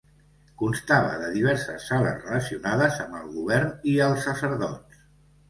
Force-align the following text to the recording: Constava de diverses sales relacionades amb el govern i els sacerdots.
Constava 0.59 1.19
de 1.23 1.27
diverses 1.35 1.85
sales 1.89 2.15
relacionades 2.23 2.99
amb 3.05 3.19
el 3.21 3.29
govern 3.37 3.71
i 3.95 3.95
els 4.09 4.27
sacerdots. 4.31 5.07